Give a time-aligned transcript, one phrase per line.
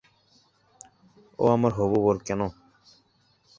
[1.39, 2.41] ও আমার হবু বর কেন?